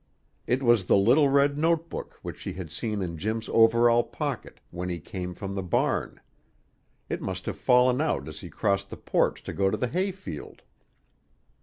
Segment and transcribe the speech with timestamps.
[0.47, 4.59] It was the little red note book which she had seen in Jim's overall pocket
[4.71, 6.19] when he came from the barn;
[7.07, 10.11] it must have fallen out as he crossed the porch to go to the hay
[10.11, 10.63] field.